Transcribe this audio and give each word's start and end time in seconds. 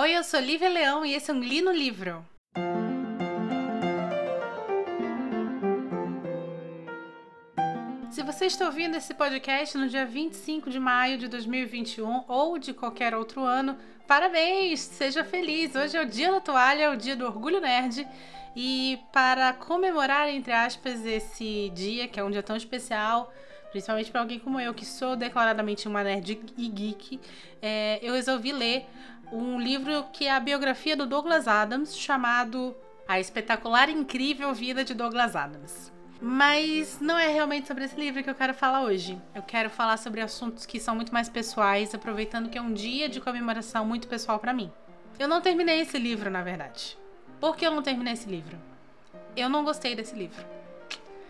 Oi, 0.00 0.16
eu 0.16 0.22
sou 0.22 0.38
Lívia 0.38 0.68
Leão 0.68 1.04
e 1.04 1.12
esse 1.12 1.28
é 1.28 1.34
um 1.34 1.40
Li 1.40 1.60
no 1.60 1.72
Livro. 1.72 2.24
Se 8.08 8.22
você 8.22 8.46
está 8.46 8.66
ouvindo 8.66 8.96
esse 8.96 9.12
podcast 9.12 9.76
no 9.76 9.88
dia 9.88 10.06
25 10.06 10.70
de 10.70 10.78
maio 10.78 11.18
de 11.18 11.26
2021 11.26 12.26
ou 12.28 12.60
de 12.60 12.72
qualquer 12.72 13.12
outro 13.12 13.42
ano, 13.42 13.76
parabéns! 14.06 14.78
Seja 14.78 15.24
feliz! 15.24 15.74
Hoje 15.74 15.96
é 15.96 16.02
o 16.02 16.06
dia 16.06 16.30
da 16.30 16.40
toalha, 16.40 16.84
é 16.84 16.88
o 16.90 16.96
dia 16.96 17.16
do 17.16 17.26
orgulho 17.26 17.60
nerd. 17.60 18.06
E 18.54 19.00
para 19.12 19.52
comemorar, 19.52 20.28
entre 20.28 20.52
aspas, 20.52 21.04
esse 21.04 21.72
dia, 21.74 22.06
que 22.06 22.20
é 22.20 22.22
um 22.22 22.30
dia 22.30 22.42
tão 22.44 22.54
especial, 22.54 23.32
principalmente 23.70 24.10
para 24.10 24.20
alguém 24.20 24.38
como 24.38 24.60
eu, 24.60 24.72
que 24.72 24.86
sou 24.86 25.16
declaradamente 25.16 25.88
uma 25.88 26.02
nerd 26.02 26.40
e 26.56 26.68
geek, 26.68 27.20
é, 27.60 27.98
eu 28.00 28.14
resolvi 28.14 28.52
ler 28.52 28.86
um 29.32 29.60
livro 29.60 30.04
que 30.12 30.26
é 30.26 30.32
a 30.32 30.40
biografia 30.40 30.96
do 30.96 31.06
Douglas 31.06 31.46
Adams, 31.46 31.96
chamado 31.96 32.74
A 33.06 33.20
Espetacular 33.20 33.88
e 33.88 33.92
Incrível 33.92 34.52
Vida 34.54 34.84
de 34.84 34.94
Douglas 34.94 35.36
Adams. 35.36 35.92
Mas 36.20 36.98
não 37.00 37.16
é 37.16 37.28
realmente 37.28 37.68
sobre 37.68 37.84
esse 37.84 37.94
livro 37.94 38.22
que 38.22 38.30
eu 38.30 38.34
quero 38.34 38.52
falar 38.52 38.82
hoje. 38.82 39.20
Eu 39.34 39.42
quero 39.42 39.70
falar 39.70 39.96
sobre 39.98 40.20
assuntos 40.20 40.66
que 40.66 40.80
são 40.80 40.96
muito 40.96 41.12
mais 41.12 41.28
pessoais, 41.28 41.94
aproveitando 41.94 42.48
que 42.48 42.58
é 42.58 42.62
um 42.62 42.72
dia 42.72 43.08
de 43.08 43.20
comemoração 43.20 43.84
muito 43.84 44.08
pessoal 44.08 44.38
para 44.38 44.52
mim. 44.52 44.70
Eu 45.18 45.28
não 45.28 45.40
terminei 45.40 45.80
esse 45.80 45.98
livro, 45.98 46.30
na 46.30 46.42
verdade. 46.42 46.98
Por 47.38 47.56
que 47.56 47.66
eu 47.66 47.70
não 47.70 47.82
terminei 47.82 48.14
esse 48.14 48.28
livro? 48.28 48.58
Eu 49.36 49.48
não 49.48 49.62
gostei 49.62 49.94
desse 49.94 50.16
livro. 50.16 50.44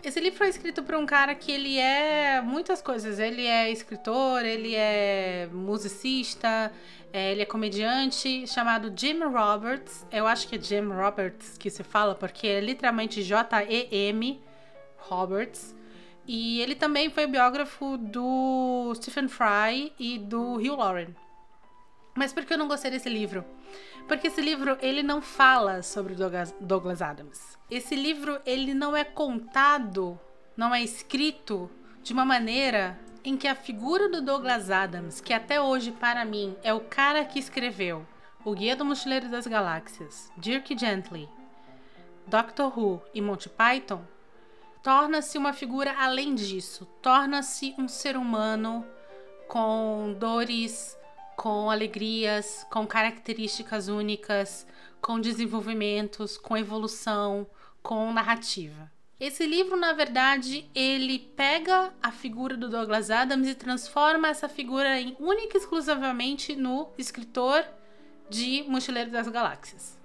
Esse 0.01 0.19
livro 0.19 0.37
foi 0.37 0.47
escrito 0.47 0.81
por 0.81 0.95
um 0.95 1.05
cara 1.05 1.35
que 1.35 1.51
ele 1.51 1.77
é 1.77 2.41
muitas 2.41 2.81
coisas. 2.81 3.19
Ele 3.19 3.45
é 3.45 3.69
escritor, 3.69 4.45
ele 4.45 4.73
é 4.73 5.49
musicista, 5.51 6.71
é, 7.11 7.33
ele 7.33 7.41
é 7.41 7.45
comediante, 7.45 8.47
chamado 8.47 8.93
Jim 8.95 9.19
Roberts. 9.23 10.05
Eu 10.11 10.25
acho 10.25 10.47
que 10.47 10.55
é 10.55 10.61
Jim 10.61 10.87
Roberts 10.87 11.57
que 11.57 11.69
se 11.69 11.83
fala, 11.83 12.15
porque 12.15 12.47
é 12.47 12.61
literalmente 12.61 13.21
J-E-M 13.23 14.41
Roberts. 14.97 15.75
E 16.25 16.61
ele 16.61 16.75
também 16.75 17.09
foi 17.09 17.27
biógrafo 17.27 17.97
do 17.97 18.93
Stephen 18.95 19.27
Fry 19.27 19.91
e 19.99 20.17
do 20.17 20.55
Hugh 20.55 20.77
Lauren. 20.77 21.07
Mas 22.19 22.33
por 22.33 22.43
que 22.43 22.53
eu 22.53 22.57
não 22.57 22.67
gostei 22.67 22.91
desse 22.91 23.07
livro? 23.07 23.45
Porque 24.05 24.27
esse 24.27 24.41
livro 24.41 24.77
ele 24.81 25.01
não 25.01 25.21
fala 25.21 25.81
sobre 25.81 26.13
Douglas 26.59 27.01
Adams. 27.01 27.57
Esse 27.71 27.95
livro 27.95 28.41
ele 28.45 28.73
não 28.73 28.93
é 28.93 29.05
contado, 29.05 30.19
não 30.57 30.75
é 30.75 30.83
escrito 30.83 31.71
de 32.03 32.11
uma 32.11 32.25
maneira 32.25 32.99
em 33.23 33.37
que 33.37 33.47
a 33.47 33.55
figura 33.55 34.09
do 34.09 34.21
Douglas 34.21 34.69
Adams, 34.69 35.21
que 35.21 35.31
até 35.31 35.61
hoje 35.61 35.93
para 35.93 36.25
mim 36.25 36.57
é 36.61 36.73
o 36.73 36.81
cara 36.81 37.23
que 37.23 37.39
escreveu 37.39 38.05
O 38.43 38.51
Guia 38.53 38.75
do 38.75 38.83
Mochileiro 38.83 39.29
das 39.29 39.47
Galáxias, 39.47 40.29
Dirk 40.35 40.77
Gently, 40.77 41.29
Doctor 42.27 42.77
Who 42.77 43.01
e 43.13 43.21
Monty 43.21 43.47
Python, 43.47 44.01
torna-se 44.83 45.37
uma 45.37 45.53
figura 45.53 45.95
além 45.97 46.35
disso, 46.35 46.85
torna-se 47.01 47.73
um 47.77 47.87
ser 47.87 48.17
humano 48.17 48.85
com 49.47 50.13
dores, 50.19 50.98
com 51.39 51.71
alegrias, 51.71 52.67
com 52.69 52.85
características 52.85 53.87
únicas, 53.87 54.67
com 55.01 55.21
desenvolvimentos, 55.21 56.37
com 56.37 56.57
evolução, 56.57 57.47
com 57.81 58.11
narrativa. 58.11 58.91
Esse 59.17 59.47
livro, 59.47 59.77
na 59.77 59.93
verdade, 59.93 60.69
ele 60.75 61.17
pega 61.37 61.93
a 62.03 62.11
figura 62.11 62.57
do 62.57 62.67
Douglas 62.67 63.09
Adams 63.09 63.47
e 63.47 63.55
transforma 63.55 64.27
essa 64.27 64.49
figura 64.49 64.99
em 64.99 65.15
única 65.17 65.57
e 65.57 65.61
exclusivamente 65.61 66.57
no 66.57 66.89
escritor 66.97 67.63
de 68.29 68.65
Mochileiro 68.67 69.09
das 69.09 69.29
Galáxias. 69.29 69.97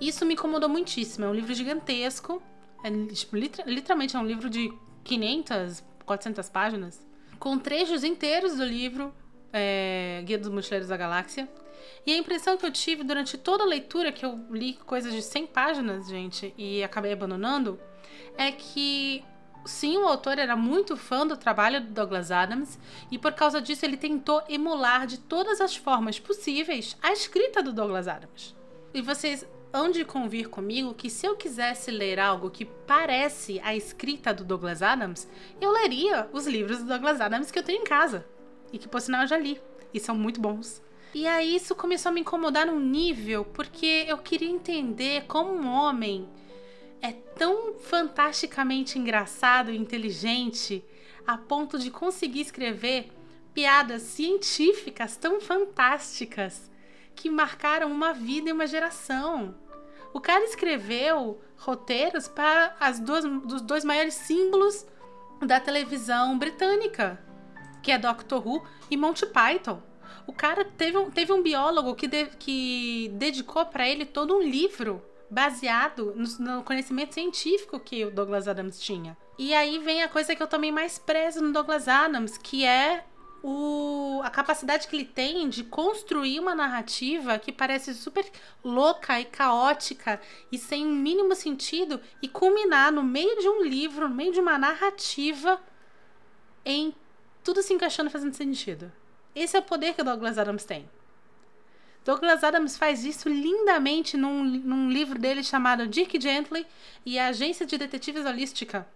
Isso 0.00 0.24
me 0.24 0.34
incomodou 0.34 0.68
muitíssimo. 0.68 1.24
É 1.24 1.28
um 1.28 1.34
livro 1.34 1.52
gigantesco. 1.52 2.40
É, 2.84 2.90
tipo, 3.12 3.34
literalmente 3.34 4.14
é 4.14 4.18
um 4.20 4.26
livro 4.26 4.48
de 4.48 4.72
500, 5.02 5.82
400 6.06 6.48
páginas. 6.50 7.04
Com 7.40 7.58
trechos 7.58 8.04
inteiros 8.04 8.56
do 8.56 8.64
livro 8.64 9.12
é, 9.54 10.20
Guia 10.24 10.36
dos 10.36 10.48
Mochileiros 10.48 10.88
da 10.88 10.96
Galáxia. 10.96 11.48
E 12.04 12.12
a 12.12 12.16
impressão 12.18 12.56
que 12.56 12.66
eu 12.66 12.72
tive 12.72 13.04
durante 13.04 13.38
toda 13.38 13.62
a 13.62 13.66
leitura, 13.66 14.10
que 14.10 14.26
eu 14.26 14.44
li 14.50 14.74
coisas 14.84 15.14
de 15.14 15.22
100 15.22 15.46
páginas, 15.46 16.08
gente, 16.08 16.52
e 16.58 16.82
acabei 16.82 17.12
abandonando, 17.12 17.78
é 18.36 18.50
que 18.50 19.24
sim, 19.64 19.96
o 19.96 20.06
autor 20.06 20.38
era 20.38 20.56
muito 20.56 20.96
fã 20.96 21.26
do 21.26 21.36
trabalho 21.36 21.80
do 21.80 21.92
Douglas 21.92 22.30
Adams 22.30 22.78
e 23.10 23.18
por 23.18 23.32
causa 23.32 23.62
disso 23.62 23.86
ele 23.86 23.96
tentou 23.96 24.42
emular 24.48 25.06
de 25.06 25.18
todas 25.18 25.60
as 25.60 25.74
formas 25.74 26.18
possíveis 26.18 26.96
a 27.00 27.12
escrita 27.12 27.62
do 27.62 27.72
Douglas 27.72 28.08
Adams. 28.08 28.54
E 28.92 29.00
vocês 29.00 29.46
hão 29.72 29.90
de 29.90 30.04
convir 30.04 30.48
comigo 30.48 30.94
que 30.94 31.08
se 31.08 31.26
eu 31.26 31.36
quisesse 31.36 31.90
ler 31.90 32.20
algo 32.20 32.50
que 32.50 32.64
parece 32.64 33.60
a 33.64 33.74
escrita 33.74 34.34
do 34.34 34.44
Douglas 34.44 34.82
Adams, 34.82 35.26
eu 35.60 35.72
leria 35.72 36.28
os 36.32 36.46
livros 36.46 36.78
do 36.78 36.84
Douglas 36.84 37.20
Adams 37.20 37.50
que 37.50 37.58
eu 37.58 37.62
tenho 37.62 37.80
em 37.80 37.84
casa 37.84 38.26
e 38.74 38.78
que 38.78 38.88
por 38.88 39.00
sinal 39.00 39.22
eu 39.22 39.28
já 39.28 39.38
li 39.38 39.60
e 39.92 40.00
são 40.00 40.16
muito 40.16 40.40
bons. 40.40 40.82
E 41.14 41.28
aí 41.28 41.54
isso 41.54 41.76
começou 41.76 42.10
a 42.10 42.12
me 42.12 42.20
incomodar 42.20 42.66
num 42.66 42.80
nível 42.80 43.44
porque 43.44 44.04
eu 44.08 44.18
queria 44.18 44.50
entender 44.50 45.24
como 45.26 45.52
um 45.52 45.68
homem 45.68 46.28
é 47.00 47.12
tão 47.12 47.74
fantasticamente 47.74 48.98
engraçado 48.98 49.70
e 49.70 49.76
inteligente 49.76 50.84
a 51.24 51.38
ponto 51.38 51.78
de 51.78 51.90
conseguir 51.90 52.40
escrever 52.40 53.12
piadas 53.54 54.02
científicas 54.02 55.16
tão 55.16 55.40
fantásticas 55.40 56.68
que 57.14 57.30
marcaram 57.30 57.92
uma 57.92 58.12
vida 58.12 58.50
e 58.50 58.52
uma 58.52 58.66
geração. 58.66 59.54
O 60.12 60.20
cara 60.20 60.44
escreveu 60.44 61.40
roteiros 61.56 62.26
para 62.26 62.74
as 62.80 62.98
duas, 62.98 63.24
dos 63.24 63.62
dois 63.62 63.84
maiores 63.84 64.14
símbolos 64.14 64.84
da 65.40 65.60
televisão 65.60 66.38
britânica, 66.38 67.23
que 67.84 67.92
é 67.92 67.98
Doctor 67.98 68.44
Who 68.44 68.64
e 68.90 68.96
Monty 68.96 69.26
Python. 69.26 69.80
O 70.26 70.32
cara 70.32 70.64
teve 70.64 70.96
um, 70.96 71.10
teve 71.10 71.32
um 71.32 71.42
biólogo 71.42 71.94
que, 71.94 72.08
de, 72.08 72.26
que 72.38 73.10
dedicou 73.14 73.66
para 73.66 73.86
ele 73.86 74.06
todo 74.06 74.34
um 74.34 74.42
livro 74.42 75.02
baseado 75.30 76.14
no, 76.16 76.56
no, 76.56 76.62
conhecimento 76.62 77.12
científico 77.12 77.78
que 77.78 78.04
o 78.04 78.10
Douglas 78.10 78.48
Adams 78.48 78.80
tinha. 78.80 79.16
E 79.38 79.52
aí 79.52 79.78
vem 79.78 80.02
a 80.02 80.08
coisa 80.08 80.34
que 80.34 80.42
eu 80.42 80.46
também 80.46 80.72
mais 80.72 80.98
prezo 80.98 81.42
no 81.42 81.52
Douglas 81.52 81.86
Adams, 81.86 82.38
que 82.38 82.64
é 82.64 83.04
o, 83.42 84.22
a 84.24 84.30
capacidade 84.30 84.88
que 84.88 84.96
ele 84.96 85.04
tem 85.04 85.46
de 85.50 85.62
construir 85.62 86.40
uma 86.40 86.54
narrativa 86.54 87.38
que 87.38 87.52
parece 87.52 87.92
super 87.92 88.24
louca 88.64 89.20
e 89.20 89.26
caótica 89.26 90.18
e 90.50 90.56
sem 90.56 90.86
mínimo 90.86 91.34
sentido 91.34 92.00
e 92.22 92.28
culminar 92.28 92.90
no 92.90 93.02
meio 93.02 93.38
de 93.38 93.48
um 93.48 93.62
livro, 93.62 94.08
no 94.08 94.14
meio 94.14 94.32
de 94.32 94.40
uma 94.40 94.56
narrativa 94.56 95.60
em 96.64 96.94
tudo 97.44 97.62
se 97.62 97.72
encaixando 97.72 98.08
e 98.08 98.12
fazendo 98.12 98.34
sentido. 98.34 98.90
Esse 99.34 99.56
é 99.56 99.60
o 99.60 99.62
poder 99.62 99.94
que 99.94 100.00
o 100.00 100.04
Douglas 100.04 100.38
Adams 100.38 100.64
tem. 100.64 100.88
Douglas 102.04 102.42
Adams 102.42 102.76
faz 102.76 103.04
isso 103.04 103.28
lindamente 103.28 104.16
num, 104.16 104.42
num 104.42 104.90
livro 104.90 105.18
dele 105.18 105.42
chamado 105.42 105.86
Dick 105.86 106.20
Gently 106.20 106.66
e 107.04 107.18
a 107.18 107.28
Agência 107.28 107.64
de 107.64 107.78
Detetives 107.78 108.26
Holística, 108.26 108.86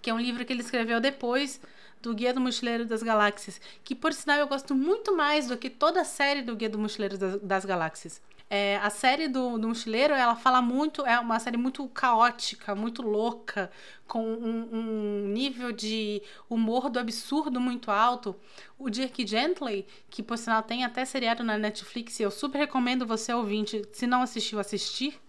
que 0.00 0.10
é 0.10 0.14
um 0.14 0.20
livro 0.20 0.44
que 0.44 0.52
ele 0.52 0.62
escreveu 0.62 1.00
depois 1.00 1.60
do 2.00 2.14
Guia 2.14 2.32
do 2.32 2.40
Mochileiro 2.40 2.84
das 2.84 3.02
Galáxias, 3.02 3.60
que 3.82 3.94
por 3.94 4.12
sinal 4.12 4.38
eu 4.38 4.46
gosto 4.46 4.74
muito 4.74 5.14
mais 5.14 5.48
do 5.48 5.56
que 5.56 5.68
toda 5.68 6.00
a 6.02 6.04
série 6.04 6.42
do 6.42 6.54
Guia 6.54 6.68
do 6.68 6.78
Mochileiro 6.78 7.18
das, 7.18 7.40
das 7.40 7.64
Galáxias. 7.64 8.20
É, 8.48 8.76
a 8.76 8.90
série 8.90 9.26
do, 9.26 9.58
do 9.58 9.68
Mochileiro, 9.68 10.14
ela 10.14 10.36
fala 10.36 10.62
muito, 10.62 11.04
é 11.04 11.18
uma 11.18 11.38
série 11.40 11.56
muito 11.56 11.86
caótica, 11.88 12.76
muito 12.76 13.02
louca, 13.02 13.70
com 14.06 14.22
um, 14.22 14.68
um 14.72 15.28
nível 15.28 15.72
de 15.72 16.22
humor 16.48 16.88
do 16.88 17.00
absurdo 17.00 17.60
muito 17.60 17.90
alto. 17.90 18.36
O 18.78 18.88
Dirk 18.88 19.26
Gently, 19.26 19.84
que 20.08 20.22
por 20.22 20.38
sinal 20.38 20.62
tem 20.62 20.84
até 20.84 21.04
seriado 21.04 21.42
na 21.42 21.58
Netflix, 21.58 22.20
e 22.20 22.22
eu 22.22 22.30
super 22.30 22.58
recomendo 22.58 23.04
você 23.04 23.32
ouvinte, 23.32 23.82
se 23.92 24.06
não 24.06 24.22
assistiu, 24.22 24.60
assistir. 24.60 25.20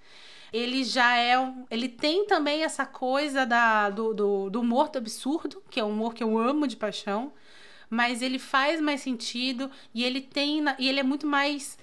Ele 0.54 0.84
já 0.84 1.18
é. 1.18 1.36
Ele 1.72 1.90
tem 1.90 2.26
também 2.26 2.64
essa 2.64 2.86
coisa 2.86 3.46
da, 3.46 3.90
do, 3.90 4.14
do, 4.14 4.50
do 4.50 4.62
humor 4.62 4.90
do 4.90 5.00
absurdo, 5.00 5.62
que 5.70 5.80
é 5.80 5.84
um 5.84 5.90
humor 5.90 6.14
que 6.14 6.24
eu 6.24 6.38
amo 6.38 6.68
de 6.68 6.76
paixão, 6.78 7.34
mas 7.90 8.22
ele 8.22 8.40
faz 8.40 8.80
mais 8.80 9.02
sentido 9.02 9.70
e 9.94 10.04
ele 10.04 10.22
tem. 10.22 10.64
E 10.80 10.88
ele 10.88 11.00
é 11.00 11.04
muito 11.04 11.28
mais 11.28 11.78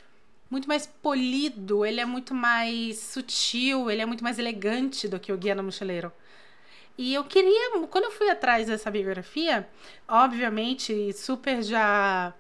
muito 0.55 0.69
mais 0.69 0.87
polido, 0.87 1.85
ele 1.85 2.01
é 2.01 2.05
muito 2.05 2.33
mais 2.33 2.97
sutil, 3.01 3.91
ele 3.91 4.01
é 4.01 4.07
muito 4.07 4.23
mais 4.23 4.39
elegante 4.39 5.09
do 5.09 5.19
que 5.19 5.33
o 5.33 5.37
Guia 5.37 5.57
do 5.57 5.65
Mochileiro. 5.65 6.13
E 6.97 7.13
eu 7.13 7.25
queria, 7.25 7.81
quando 7.91 8.05
eu 8.05 8.13
fui 8.13 8.31
atrás 8.31 8.69
dessa 8.69 8.89
biografia, 8.89 9.69
obviamente 10.07 11.13
super 11.13 11.61
já 11.61 12.33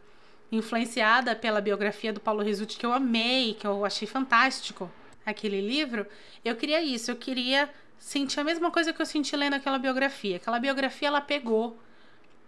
influenciada 0.52 1.34
pela 1.34 1.60
biografia 1.60 2.12
do 2.12 2.20
Paulo 2.20 2.40
Risuti, 2.40 2.78
que 2.78 2.86
eu 2.86 2.92
amei, 2.92 3.54
que 3.54 3.66
eu 3.66 3.84
achei 3.84 4.06
fantástico 4.06 4.88
aquele 5.26 5.60
livro, 5.60 6.06
eu 6.44 6.54
queria 6.54 6.80
isso, 6.80 7.10
eu 7.10 7.16
queria 7.16 7.68
sentir 7.98 8.38
a 8.38 8.44
mesma 8.44 8.70
coisa 8.70 8.92
que 8.92 9.02
eu 9.02 9.06
senti 9.06 9.34
lendo 9.34 9.54
aquela 9.54 9.76
biografia. 9.76 10.36
Aquela 10.36 10.60
biografia 10.60 11.08
ela 11.08 11.20
pegou 11.20 11.76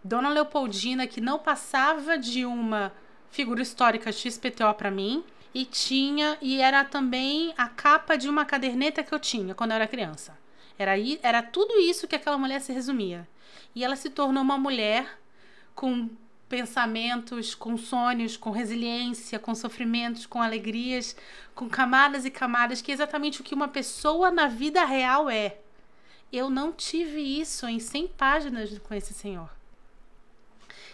Dona 0.04 0.28
Leopoldina, 0.28 1.08
que 1.08 1.20
não 1.20 1.40
passava 1.40 2.16
de 2.16 2.46
uma 2.46 2.92
figura 3.32 3.60
histórica 3.60 4.12
XPTO 4.12 4.72
para 4.78 4.92
mim, 4.92 5.24
e 5.56 5.64
tinha 5.64 6.36
e 6.42 6.60
era 6.60 6.84
também 6.84 7.54
a 7.56 7.66
capa 7.66 8.14
de 8.14 8.28
uma 8.28 8.44
caderneta 8.44 9.02
que 9.02 9.14
eu 9.14 9.18
tinha 9.18 9.54
quando 9.54 9.70
eu 9.70 9.76
era 9.76 9.88
criança. 9.88 10.36
Era, 10.78 10.92
era 11.22 11.42
tudo 11.42 11.80
isso 11.80 12.06
que 12.06 12.14
aquela 12.14 12.36
mulher 12.36 12.60
se 12.60 12.74
resumia. 12.74 13.26
E 13.74 13.82
ela 13.82 13.96
se 13.96 14.10
tornou 14.10 14.42
uma 14.42 14.58
mulher 14.58 15.18
com 15.74 16.10
pensamentos, 16.46 17.54
com 17.54 17.74
sonhos, 17.78 18.36
com 18.36 18.50
resiliência, 18.50 19.38
com 19.38 19.54
sofrimentos, 19.54 20.26
com 20.26 20.42
alegrias, 20.42 21.16
com 21.54 21.70
camadas 21.70 22.26
e 22.26 22.30
camadas, 22.30 22.82
que 22.82 22.90
é 22.90 22.94
exatamente 22.94 23.40
o 23.40 23.44
que 23.44 23.54
uma 23.54 23.68
pessoa 23.68 24.30
na 24.30 24.48
vida 24.48 24.84
real 24.84 25.30
é. 25.30 25.56
Eu 26.30 26.50
não 26.50 26.70
tive 26.70 27.22
isso 27.40 27.66
em 27.66 27.80
100 27.80 28.08
páginas 28.08 28.78
com 28.80 28.92
esse 28.92 29.14
senhor. 29.14 29.48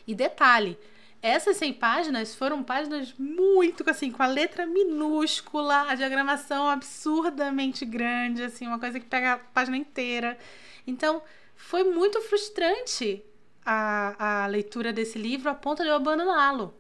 E 0.06 0.14
detalhe, 0.14 0.78
essas 1.22 1.56
100 1.56 1.74
páginas 1.74 2.34
foram 2.34 2.64
páginas 2.64 3.14
muito 3.16 3.88
assim, 3.88 4.10
com 4.10 4.22
a 4.24 4.26
letra 4.26 4.66
minúscula, 4.66 5.82
a 5.88 5.94
diagramação 5.94 6.68
absurdamente 6.68 7.84
grande, 7.84 8.42
assim, 8.42 8.66
uma 8.66 8.80
coisa 8.80 8.98
que 8.98 9.06
pega 9.06 9.34
a 9.34 9.38
página 9.38 9.76
inteira. 9.76 10.36
Então, 10.84 11.22
foi 11.54 11.84
muito 11.84 12.20
frustrante 12.22 13.22
a, 13.64 14.42
a 14.42 14.46
leitura 14.48 14.92
desse 14.92 15.16
livro 15.16 15.48
a 15.48 15.54
ponto 15.54 15.84
de 15.84 15.88
eu 15.88 15.94
abandoná-lo. 15.94 16.74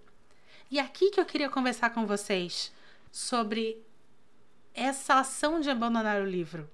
E 0.68 0.80
aqui 0.80 1.10
que 1.10 1.20
eu 1.20 1.24
queria 1.24 1.48
conversar 1.48 1.90
com 1.90 2.04
vocês 2.04 2.72
sobre 3.12 3.80
essa 4.74 5.20
ação 5.20 5.60
de 5.60 5.70
abandonar 5.70 6.20
o 6.20 6.26
livro. 6.26 6.68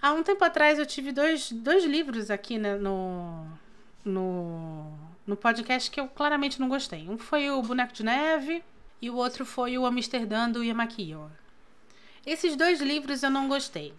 Há 0.00 0.12
um 0.12 0.22
tempo 0.22 0.44
atrás 0.44 0.78
eu 0.78 0.86
tive 0.86 1.12
dois, 1.12 1.50
dois 1.52 1.84
livros 1.84 2.30
aqui 2.30 2.56
né, 2.56 2.76
no, 2.76 3.46
no, 4.04 4.96
no 5.26 5.36
podcast 5.36 5.90
que 5.90 5.98
eu 5.98 6.08
claramente 6.08 6.60
não 6.60 6.68
gostei. 6.68 7.08
Um 7.08 7.18
foi 7.18 7.50
o 7.50 7.60
Boneco 7.62 7.92
de 7.92 8.04
Neve 8.04 8.62
e 9.02 9.10
o 9.10 9.16
outro 9.16 9.44
foi 9.44 9.76
o 9.76 9.84
Amsterdã 9.84 10.48
do 10.48 10.62
Yamakiyo. 10.62 11.30
Esses 12.24 12.56
dois 12.56 12.80
livros 12.80 13.22
eu 13.22 13.30
não 13.30 13.48
gostei. 13.48 13.92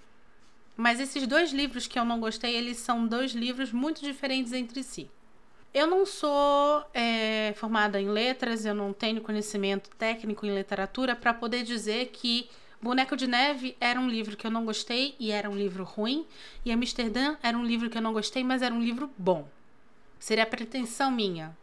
Mas 0.75 0.99
esses 0.99 1.25
dois 1.25 1.51
livros 1.51 1.87
que 1.87 1.97
eu 1.97 2.05
não 2.05 2.19
gostei, 2.19 2.55
eles 2.55 2.77
são 2.77 3.07
dois 3.07 3.31
livros 3.31 3.71
muito 3.71 4.01
diferentes 4.01 4.53
entre 4.53 4.83
si. 4.83 5.09
Eu 5.73 5.87
não 5.87 6.05
sou 6.05 6.85
é, 6.93 7.53
formada 7.57 7.99
em 7.99 8.09
letras, 8.09 8.65
eu 8.65 8.75
não 8.75 8.93
tenho 8.93 9.21
conhecimento 9.21 9.89
técnico 9.97 10.45
em 10.45 10.55
literatura 10.55 11.15
para 11.15 11.33
poder 11.33 11.63
dizer 11.63 12.07
que 12.07 12.49
Boneco 12.81 13.17
de 13.17 13.27
Neve 13.27 13.75
era 13.79 13.99
um 13.99 14.07
livro 14.07 14.37
que 14.37 14.45
eu 14.45 14.51
não 14.51 14.65
gostei 14.65 15.15
e 15.19 15.31
era 15.31 15.49
um 15.49 15.55
livro 15.55 15.83
ruim, 15.83 16.25
e 16.63 16.71
Amsterdã 16.71 17.35
era 17.41 17.57
um 17.57 17.65
livro 17.65 17.89
que 17.89 17.97
eu 17.97 18.01
não 18.01 18.13
gostei, 18.13 18.43
mas 18.43 18.61
era 18.61 18.73
um 18.73 18.81
livro 18.81 19.09
bom. 19.17 19.47
Seria 20.19 20.45
pretensão 20.45 21.11
minha 21.11 21.55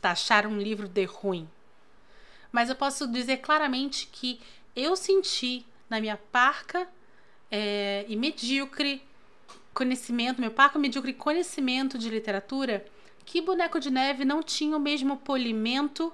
taxar 0.00 0.46
um 0.46 0.58
livro 0.58 0.88
de 0.88 1.04
ruim. 1.04 1.48
Mas 2.50 2.68
eu 2.68 2.76
posso 2.76 3.06
dizer 3.06 3.38
claramente 3.38 4.08
que 4.10 4.40
eu 4.74 4.96
senti 4.96 5.66
na 5.88 6.00
minha 6.00 6.16
parca 6.16 6.88
é, 7.50 8.04
e 8.08 8.16
medíocre 8.16 9.02
conhecimento, 9.74 10.40
meu 10.40 10.50
parco 10.50 10.78
medíocre 10.78 11.12
conhecimento 11.12 11.98
de 11.98 12.08
literatura, 12.08 12.84
que 13.24 13.40
Boneco 13.40 13.78
de 13.78 13.90
Neve 13.90 14.24
não 14.24 14.42
tinha 14.42 14.76
o 14.76 14.80
mesmo 14.80 15.18
polimento 15.18 16.12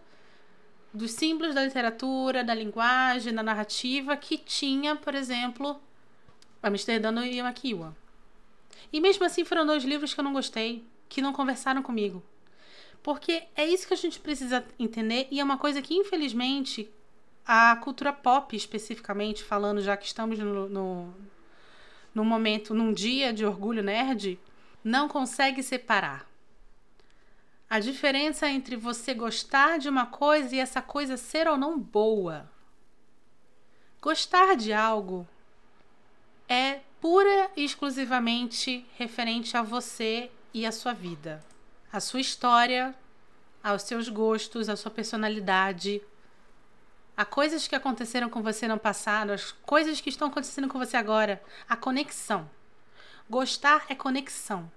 dos 0.93 1.12
símbolos 1.12 1.55
da 1.55 1.64
literatura, 1.64 2.44
da 2.44 2.55
linguagem, 2.55 3.35
da 3.35 3.43
narrativa 3.43 4.17
que 4.17 4.37
tinha, 4.37 4.94
por 4.94 5.14
exemplo, 5.14 5.81
Amsterdã 6.62 7.11
e 7.26 7.43
Maquiwa. 7.43 7.96
E 8.93 9.00
mesmo 9.00 9.25
assim 9.25 9.44
foram 9.44 9.67
dois 9.67 9.85
livros 9.85 10.14
que 10.14 10.20
eu 10.20 10.25
não 10.25 10.32
gostei, 10.32 10.85
que 11.14 11.22
não 11.22 11.32
conversaram 11.32 11.81
comigo. 11.81 12.20
Porque 13.00 13.44
é 13.55 13.64
isso 13.64 13.87
que 13.87 13.94
a 13.94 13.96
gente 13.96 14.19
precisa 14.19 14.64
entender 14.78 15.28
e 15.31 15.38
é 15.38 15.44
uma 15.44 15.56
coisa 15.56 15.81
que, 15.81 15.94
infelizmente, 15.94 16.90
a 17.46 17.76
cultura 17.76 18.12
pop, 18.12 18.56
especificamente, 18.56 19.44
falando, 19.44 19.81
já 19.81 19.96
que 19.96 20.06
estamos 20.06 20.38
no, 20.40 20.69
no, 20.69 21.14
no 22.12 22.25
momento, 22.25 22.75
num 22.75 22.93
dia 22.93 23.32
de 23.32 23.46
orgulho 23.46 23.82
nerd, 23.82 24.40
não 24.82 25.08
consegue 25.08 25.62
separar. 25.62 26.28
A 27.70 27.78
diferença 27.78 28.49
entre 28.49 28.75
você 28.75 29.14
gostar 29.14 29.78
de 29.78 29.88
uma 29.88 30.06
coisa 30.06 30.56
e 30.56 30.58
essa 30.58 30.82
coisa 30.82 31.17
ser 31.17 31.46
ou 31.46 31.56
não 31.56 31.78
boa. 31.78 32.50
Gostar 34.00 34.56
de 34.56 34.72
algo 34.72 35.26
é 36.49 36.81
pura 37.00 37.50
e 37.56 37.64
exclusivamente 37.64 38.84
referente 38.96 39.56
a 39.56 39.62
você 39.62 40.31
e 40.54 40.64
a 40.64 40.70
sua 40.70 40.92
vida, 40.92 41.44
a 41.92 41.98
sua 41.98 42.20
história, 42.20 42.94
aos 43.62 43.82
seus 43.82 44.08
gostos, 44.08 44.68
à 44.68 44.76
sua 44.76 44.90
personalidade, 44.90 46.00
a 47.16 47.24
coisas 47.24 47.66
que 47.66 47.74
aconteceram 47.74 48.30
com 48.30 48.40
você 48.40 48.68
no 48.68 48.78
passado, 48.78 49.32
as 49.32 49.50
coisas 49.50 50.00
que 50.00 50.08
estão 50.08 50.28
acontecendo 50.28 50.68
com 50.68 50.78
você 50.78 50.96
agora, 50.96 51.42
a 51.68 51.76
conexão. 51.76 52.48
Gostar 53.28 53.86
é 53.88 53.94
conexão. 53.94 54.70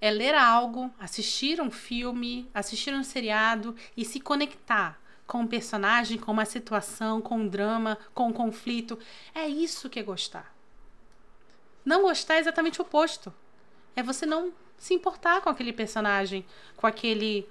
É 0.00 0.10
ler 0.10 0.34
algo, 0.34 0.92
assistir 0.98 1.60
um 1.60 1.70
filme, 1.70 2.50
assistir 2.52 2.92
um 2.92 3.04
seriado 3.04 3.74
e 3.96 4.04
se 4.04 4.20
conectar 4.20 5.00
com 5.26 5.42
um 5.42 5.46
personagem, 5.46 6.18
com 6.18 6.32
uma 6.32 6.44
situação, 6.44 7.20
com 7.20 7.38
um 7.38 7.48
drama, 7.48 7.96
com 8.12 8.28
um 8.28 8.32
conflito. 8.32 8.98
É 9.34 9.46
isso 9.46 9.88
que 9.88 10.00
é 10.00 10.02
gostar. 10.02 10.52
Não 11.84 12.02
gostar 12.02 12.34
é 12.34 12.40
exatamente 12.40 12.80
o 12.80 12.82
oposto. 12.82 13.32
É 13.94 14.02
você 14.02 14.26
não 14.26 14.52
se 14.82 14.94
importar 14.94 15.40
com 15.42 15.48
aquele 15.48 15.72
personagem, 15.72 16.44
com 16.76 16.88
aquele 16.88 17.48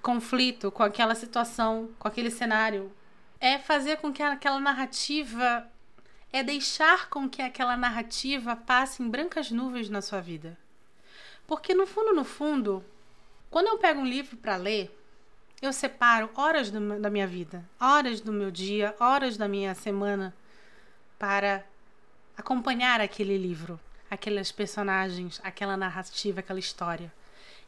conflito, 0.00 0.70
com 0.70 0.84
aquela 0.84 1.16
situação, 1.16 1.90
com 1.98 2.06
aquele 2.06 2.30
cenário, 2.30 2.92
é 3.40 3.58
fazer 3.58 3.96
com 3.96 4.12
que 4.12 4.22
aquela 4.22 4.60
narrativa 4.60 5.68
é 6.32 6.40
deixar 6.40 7.10
com 7.10 7.28
que 7.28 7.42
aquela 7.42 7.76
narrativa 7.76 8.54
passe 8.54 9.02
em 9.02 9.10
brancas 9.10 9.50
nuvens 9.50 9.90
na 9.90 10.00
sua 10.00 10.20
vida. 10.20 10.56
Porque 11.48 11.74
no 11.74 11.84
fundo, 11.84 12.14
no 12.14 12.22
fundo, 12.22 12.84
quando 13.50 13.66
eu 13.66 13.78
pego 13.78 13.98
um 13.98 14.06
livro 14.06 14.36
para 14.36 14.54
ler, 14.54 14.96
eu 15.60 15.72
separo 15.72 16.30
horas 16.36 16.70
do, 16.70 17.00
da 17.00 17.10
minha 17.10 17.26
vida, 17.26 17.68
horas 17.80 18.20
do 18.20 18.32
meu 18.32 18.52
dia, 18.52 18.94
horas 19.00 19.36
da 19.36 19.48
minha 19.48 19.74
semana 19.74 20.32
para 21.18 21.64
acompanhar 22.36 23.00
aquele 23.00 23.36
livro, 23.36 23.80
aqueles 24.12 24.52
personagens, 24.52 25.40
aquela 25.42 25.74
narrativa, 25.74 26.40
aquela 26.40 26.58
história. 26.58 27.10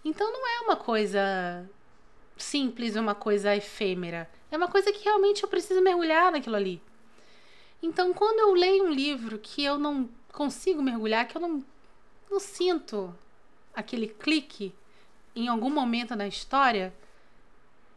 Então 0.05 0.31
não 0.31 0.47
é 0.47 0.61
uma 0.61 0.77
coisa 0.77 1.67
simples, 2.37 2.97
uma 2.97 3.15
coisa 3.15 3.57
efêmera. 3.57 4.31
É 4.51 4.57
uma 4.59 4.69
coisa 4.69 4.93
que 4.93 5.03
realmente 5.03 5.43
eu 5.43 5.49
preciso 5.49 5.81
mergulhar 5.81 6.31
naquilo 6.31 6.55
ali. 6.55 6.83
Então, 7.83 8.13
quando 8.13 8.41
eu 8.41 8.53
leio 8.53 8.85
um 8.85 8.91
livro 8.91 9.39
que 9.39 9.65
eu 9.65 9.79
não 9.79 10.07
consigo 10.33 10.83
mergulhar, 10.83 11.27
que 11.27 11.35
eu 11.35 11.41
não, 11.41 11.65
não 12.31 12.39
sinto 12.39 13.15
aquele 13.75 14.09
clique 14.09 14.75
em 15.35 15.49
algum 15.49 15.71
momento 15.71 16.15
na 16.15 16.27
história, 16.27 16.95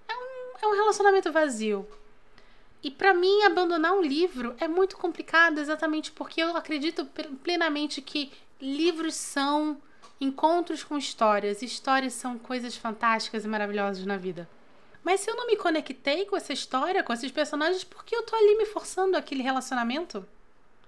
é 0.08 0.14
um, 0.16 0.58
é 0.62 0.68
um 0.68 0.76
relacionamento 0.78 1.34
vazio. 1.34 1.86
E 2.84 2.92
para 2.92 3.14
mim, 3.14 3.44
abandonar 3.44 3.94
um 3.94 4.02
livro 4.02 4.56
é 4.60 4.68
muito 4.68 4.98
complicado, 4.98 5.60
exatamente 5.60 6.12
porque 6.12 6.42
eu 6.42 6.56
acredito 6.56 7.06
plenamente 7.44 8.02
que 8.02 8.32
livros 8.62 9.16
são 9.16 9.82
encontros 10.20 10.84
com 10.84 10.98
histórias. 10.98 11.62
Histórias 11.62 12.14
são 12.14 12.38
coisas 12.38 12.76
fantásticas 12.76 13.46
e 13.46 13.48
maravilhosas 13.48 14.06
na 14.06 14.18
vida. 14.18 14.48
Mas 15.04 15.22
se 15.22 15.30
eu 15.30 15.36
não 15.36 15.48
me 15.48 15.56
conectei 15.56 16.26
com 16.26 16.36
essa 16.36 16.54
história, 16.54 17.04
com 17.04 17.14
esses 17.14 17.32
personagens, 17.32 17.84
por 17.84 18.04
que 18.04 18.16
eu 18.16 18.24
tô 18.24 18.36
ali 18.36 18.58
me 18.58 18.66
forçando 18.66 19.16
aquele 19.16 19.42
relacionamento? 19.42 20.28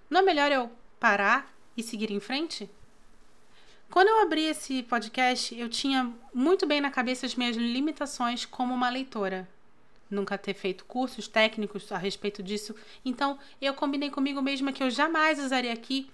Não 0.10 0.20
é 0.20 0.24
melhor 0.24 0.52
eu 0.52 0.70
parar 1.00 1.52
e 1.78 1.82
seguir 1.82 2.12
em 2.12 2.20
frente? 2.20 2.70
Quando 3.90 4.10
eu 4.10 4.22
abri 4.22 4.46
esse 4.46 4.84
podcast, 4.84 5.58
eu 5.58 5.70
tinha 5.70 6.14
muito 6.34 6.68
bem 6.68 6.82
na 6.82 6.92
cabeça 6.92 7.26
as 7.26 7.34
minhas 7.34 7.56
limitações 7.56 8.46
como 8.46 8.74
uma 8.74 8.90
leitora. 8.90 9.48
Nunca 10.10 10.38
ter 10.38 10.54
feito 10.54 10.86
cursos 10.86 11.28
técnicos 11.28 11.92
a 11.92 11.98
respeito 11.98 12.42
disso. 12.42 12.76
Então, 13.06 13.38
eu 13.62 13.74
combinei 13.74 14.10
comigo 14.10 14.42
mesma 14.42 14.72
que 14.72 14.82
eu 14.82 14.90
jamais 14.90 15.40
usaria 15.40 15.72
aqui 15.72 16.10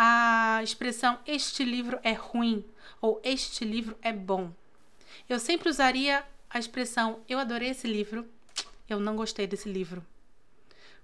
a 0.00 0.60
expressão 0.62 1.18
este 1.26 1.64
livro 1.64 1.98
é 2.04 2.12
ruim 2.12 2.64
ou 3.00 3.20
este 3.24 3.64
livro 3.64 3.98
é 4.00 4.12
bom. 4.12 4.52
Eu 5.28 5.40
sempre 5.40 5.68
usaria 5.68 6.24
a 6.48 6.58
expressão 6.58 7.20
eu 7.28 7.36
adorei 7.36 7.70
esse 7.70 7.88
livro, 7.88 8.24
eu 8.88 9.00
não 9.00 9.16
gostei 9.16 9.44
desse 9.44 9.68
livro. 9.68 10.04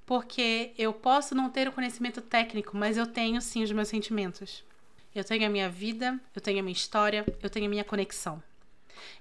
Porque 0.06 0.72
eu 0.78 0.92
posso 0.92 1.34
não 1.34 1.50
ter 1.50 1.66
o 1.66 1.72
conhecimento 1.72 2.20
técnico, 2.20 2.76
mas 2.76 2.96
eu 2.96 3.06
tenho 3.06 3.40
sim 3.40 3.64
os 3.64 3.72
meus 3.72 3.88
sentimentos. 3.88 4.62
Eu 5.12 5.24
tenho 5.24 5.44
a 5.44 5.50
minha 5.50 5.68
vida, 5.68 6.20
eu 6.34 6.40
tenho 6.40 6.60
a 6.60 6.62
minha 6.62 6.72
história, 6.72 7.24
eu 7.42 7.50
tenho 7.50 7.66
a 7.66 7.68
minha 7.68 7.84
conexão. 7.84 8.40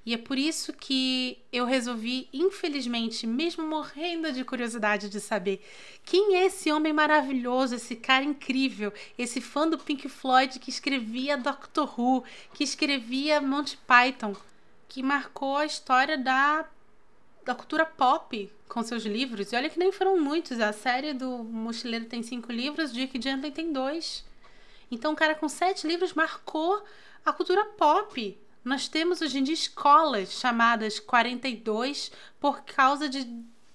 E 0.06 0.14
é 0.14 0.18
por 0.18 0.38
isso 0.38 0.74
que 0.74 1.38
eu 1.52 1.66
resolvi, 1.66 2.28
infelizmente, 2.34 3.26
mesmo 3.26 3.66
morrendo 3.66 4.32
de 4.32 4.44
curiosidade 4.44 5.10
de 5.10 5.20
saber 5.20 5.64
quem 6.04 6.36
é 6.36 6.46
esse 6.46 6.72
homem 6.72 6.94
maravilhoso, 6.94 7.76
esse 7.76 7.96
cara 7.96 8.24
incrível, 8.24 8.92
esse 9.18 9.40
fã 9.40 9.68
do 9.68 9.78
Pink 9.78 10.08
Floyd 10.10 10.60
que 10.60 10.70
escrevia 10.70 11.38
Doctor 11.38 12.00
Who, 12.00 12.24
que 12.54 12.64
escrevia 12.64 13.40
Monty 13.42 13.78
Python, 13.88 14.36
que 14.88 15.02
marcou 15.02 15.58
a 15.58 15.66
história 15.66 16.18
da 16.18 16.68
da 17.46 17.54
cultura 17.54 17.86
pop 17.86 18.52
com 18.68 18.84
seus 18.84 19.04
livros. 19.04 19.52
E 19.52 19.56
olha 19.56 19.70
que 19.70 19.78
nem 19.78 19.92
foram 19.92 20.20
muitos. 20.20 20.60
A 20.60 20.72
série 20.72 21.14
do 21.14 21.44
Mochileiro 21.44 22.06
tem 22.06 22.24
cinco 22.24 22.52
livros, 22.52 22.94
Dick 22.94 23.22
Gently 23.22 23.52
tem 23.52 23.72
dois. 23.72 24.24
Então, 24.90 25.12
um 25.12 25.16
cara 25.16 25.36
com 25.36 25.50
sete 25.50 25.88
livros 25.88 26.14
marcou 26.14 26.84
a 27.26 27.34
cultura 27.34 27.66
pop. 27.66 28.38
Nós 28.64 28.88
temos 28.88 29.22
hoje 29.22 29.40
em 29.40 29.44
dia 29.44 29.54
escolas 29.54 30.32
chamadas 30.32 31.00
42 31.00 32.12
por 32.40 32.62
causa 32.62 33.10
de 33.10 33.28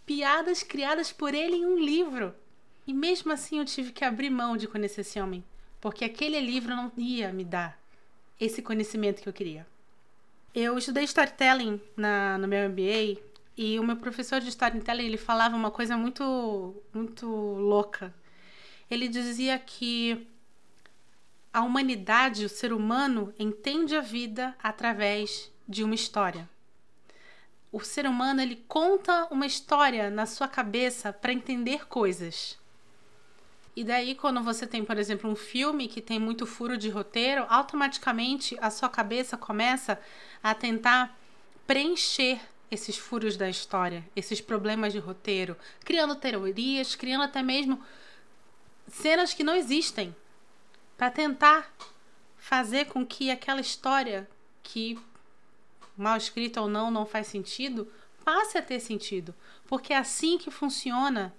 piadas 0.07 0.63
criadas 0.63 1.13
por 1.13 1.35
ele 1.35 1.57
em 1.57 1.67
um 1.67 1.79
livro. 1.79 2.35
E 2.87 2.95
mesmo 2.95 3.31
assim 3.31 3.59
eu 3.59 3.67
tive 3.67 3.93
que 3.93 4.03
abrir 4.03 4.31
mão 4.31 4.57
de 4.57 4.67
conhecer 4.67 5.03
esse 5.03 5.21
homem, 5.21 5.45
porque 5.79 6.07
aquele 6.07 6.41
livro 6.41 6.75
não 6.75 6.91
ia 6.97 7.31
me 7.31 7.45
dar 7.45 7.79
esse 8.41 8.63
conhecimento 8.63 9.23
que 9.23 9.29
eu 9.29 9.33
queria. 9.33 9.67
Eu 10.55 10.79
estudei 10.79 11.05
storytelling 11.05 11.79
na, 11.95 12.39
no 12.39 12.49
meu 12.49 12.67
MBA 12.71 13.21
e 13.59 13.79
o 13.79 13.85
meu 13.85 13.97
professor 13.97 14.41
de 14.41 14.49
storytelling 14.49 15.05
ele 15.05 15.19
falava 15.19 15.55
uma 15.55 15.71
coisa 15.71 15.99
muito 15.99 16.75
muito 16.95 17.27
louca. 17.27 18.15
Ele 18.91 19.07
dizia 19.07 19.59
que 19.59 20.27
a 21.53 21.63
humanidade, 21.63 22.45
o 22.45 22.49
ser 22.49 22.73
humano, 22.73 23.33
entende 23.39 23.97
a 23.97 24.01
vida 24.01 24.55
através 24.63 25.51
de 25.69 25.83
uma 25.83 25.95
história. 25.95 26.49
O 27.71 27.81
ser 27.81 28.07
humano 28.07 28.41
ele 28.41 28.65
conta 28.67 29.27
uma 29.31 29.47
história 29.47 30.11
na 30.11 30.25
sua 30.25 30.49
cabeça 30.49 31.13
para 31.13 31.33
entender 31.33 31.87
coisas. 31.87 32.59
E 33.77 33.85
daí, 33.85 34.15
quando 34.15 34.43
você 34.43 34.67
tem, 34.67 34.85
por 34.85 34.99
exemplo, 34.99 35.31
um 35.31 35.37
filme 35.37 35.87
que 35.87 36.01
tem 36.01 36.19
muito 36.19 36.47
furo 36.47 36.77
de 36.77 36.89
roteiro, 36.89 37.47
automaticamente 37.49 38.57
a 38.61 38.71
sua 38.71 38.89
cabeça 38.89 39.37
começa 39.37 40.01
a 40.43 40.55
tentar 40.55 41.17
preencher 41.67 42.41
esses 42.71 42.97
furos 42.97 43.37
da 43.37 43.49
história, 43.49 44.05
esses 44.17 44.41
problemas 44.41 44.93
de 44.93 44.99
roteiro, 44.99 45.57
criando 45.85 46.17
teorias, 46.17 46.95
criando 46.95 47.25
até 47.25 47.43
mesmo 47.43 47.81
cenas 48.89 49.33
que 49.33 49.45
não 49.45 49.55
existem 49.55 50.15
para 50.99 51.11
tentar 51.13 51.73
fazer 52.37 52.87
com 52.87 53.07
que 53.07 53.31
aquela 53.31 53.61
história 53.61 54.29
que 54.63 54.99
mal 55.97 56.17
escrita 56.17 56.61
ou 56.61 56.69
não 56.69 56.91
não 56.91 57.07
faz 57.07 57.29
sentido 57.29 57.91
passe 58.25 58.59
a 58.59 58.63
ter 58.63 58.81
sentido, 58.81 59.35
porque 59.67 59.93
é 59.93 59.97
assim 59.97 60.37
que 60.37 60.51
funciona 60.51 61.33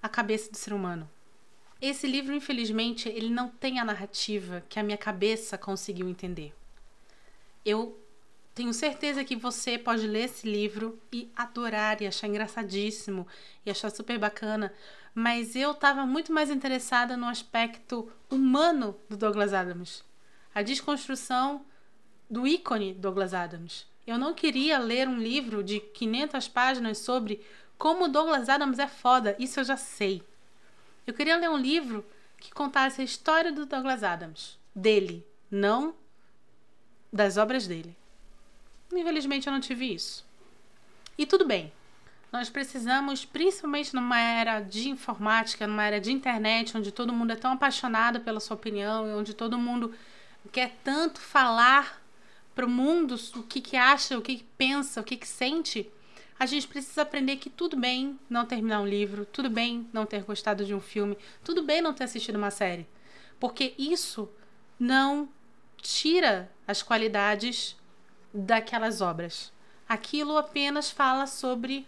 a 0.00 0.08
cabeça 0.08 0.50
do 0.50 0.56
ser 0.56 0.72
humano. 0.72 1.10
Esse 1.80 2.06
livro, 2.06 2.34
infelizmente, 2.34 3.08
ele 3.08 3.30
não 3.30 3.48
tem 3.48 3.78
a 3.78 3.84
narrativa 3.84 4.62
que 4.68 4.78
a 4.78 4.82
minha 4.82 4.96
cabeça 4.96 5.58
conseguiu 5.58 6.08
entender. 6.08 6.54
Eu 7.64 7.98
tenho 8.54 8.72
certeza 8.72 9.24
que 9.24 9.34
você 9.34 9.78
pode 9.78 10.06
ler 10.06 10.24
esse 10.24 10.46
livro 10.46 11.00
e 11.12 11.30
adorar 11.34 12.00
e 12.00 12.06
achar 12.06 12.28
engraçadíssimo 12.28 13.26
e 13.64 13.70
achar 13.70 13.90
super 13.90 14.18
bacana, 14.18 14.72
mas 15.14 15.56
eu 15.56 15.72
estava 15.72 16.06
muito 16.06 16.32
mais 16.32 16.50
interessada 16.50 17.16
no 17.16 17.26
aspecto 17.26 18.10
humano 18.30 18.96
do 19.08 19.16
Douglas 19.16 19.52
Adams, 19.52 20.04
a 20.54 20.62
desconstrução 20.62 21.64
do 22.28 22.46
ícone 22.46 22.94
Douglas 22.94 23.34
Adams. 23.34 23.86
Eu 24.06 24.18
não 24.18 24.34
queria 24.34 24.78
ler 24.78 25.08
um 25.08 25.18
livro 25.18 25.62
de 25.62 25.80
500 25.80 26.48
páginas 26.48 26.98
sobre 26.98 27.44
como 27.76 28.08
Douglas 28.08 28.48
Adams 28.48 28.78
é 28.78 28.86
foda, 28.86 29.34
isso 29.38 29.60
eu 29.60 29.64
já 29.64 29.76
sei. 29.76 30.22
Eu 31.06 31.14
queria 31.14 31.36
ler 31.36 31.50
um 31.50 31.56
livro 31.56 32.04
que 32.38 32.52
contasse 32.52 33.00
a 33.00 33.04
história 33.04 33.52
do 33.52 33.66
Douglas 33.66 34.02
Adams, 34.02 34.58
dele, 34.74 35.26
não 35.50 35.94
das 37.12 37.36
obras 37.36 37.66
dele. 37.66 37.96
Infelizmente 38.92 39.46
eu 39.46 39.52
não 39.52 39.60
tive 39.60 39.94
isso. 39.94 40.26
E 41.16 41.26
tudo 41.26 41.44
bem, 41.44 41.72
nós 42.32 42.48
precisamos, 42.48 43.24
principalmente 43.24 43.94
numa 43.94 44.18
era 44.18 44.60
de 44.60 44.88
informática, 44.88 45.66
numa 45.66 45.84
era 45.84 46.00
de 46.00 46.12
internet, 46.12 46.76
onde 46.76 46.92
todo 46.92 47.12
mundo 47.12 47.32
é 47.32 47.36
tão 47.36 47.52
apaixonado 47.52 48.20
pela 48.20 48.38
sua 48.38 48.54
opinião 48.54 49.18
onde 49.18 49.34
todo 49.34 49.58
mundo 49.58 49.92
quer 50.52 50.76
tanto 50.84 51.20
falar 51.20 52.00
para 52.54 52.66
o 52.66 52.70
mundo 52.70 53.16
o 53.36 53.42
que, 53.42 53.60
que 53.60 53.76
acha, 53.76 54.16
o 54.16 54.22
que, 54.22 54.36
que 54.36 54.46
pensa, 54.56 55.00
o 55.00 55.04
que, 55.04 55.16
que 55.16 55.26
sente, 55.26 55.90
a 56.38 56.46
gente 56.46 56.66
precisa 56.66 57.02
aprender 57.02 57.36
que 57.36 57.50
tudo 57.50 57.76
bem 57.76 58.18
não 58.28 58.46
terminar 58.46 58.80
um 58.80 58.86
livro, 58.86 59.26
tudo 59.26 59.50
bem 59.50 59.86
não 59.92 60.06
ter 60.06 60.22
gostado 60.22 60.64
de 60.64 60.74
um 60.74 60.80
filme, 60.80 61.18
tudo 61.44 61.62
bem 61.62 61.82
não 61.82 61.92
ter 61.92 62.04
assistido 62.04 62.36
uma 62.36 62.50
série. 62.50 62.86
Porque 63.38 63.74
isso 63.78 64.28
não 64.78 65.28
tira 65.82 66.50
as 66.66 66.82
qualidades 66.82 67.76
daquelas 68.32 69.00
obras. 69.00 69.52
Aquilo 69.88 70.36
apenas 70.36 70.90
fala 70.90 71.26
sobre 71.26 71.86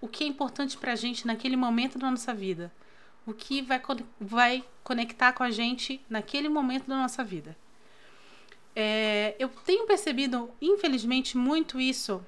o 0.00 0.08
que 0.08 0.24
é 0.24 0.26
importante 0.26 0.76
para 0.76 0.92
a 0.92 0.96
gente 0.96 1.26
naquele 1.26 1.56
momento 1.56 1.98
da 1.98 2.10
nossa 2.10 2.32
vida, 2.32 2.72
o 3.26 3.34
que 3.34 3.62
vai, 3.62 3.80
vai 4.18 4.64
conectar 4.82 5.32
com 5.32 5.42
a 5.42 5.50
gente 5.50 6.00
naquele 6.08 6.48
momento 6.48 6.86
da 6.86 6.96
nossa 6.96 7.22
vida. 7.22 7.56
É, 8.74 9.34
eu 9.38 9.48
tenho 9.48 9.86
percebido, 9.86 10.50
infelizmente, 10.60 11.36
muito 11.36 11.80
isso 11.80 12.24